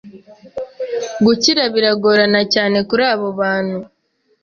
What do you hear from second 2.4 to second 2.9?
cyane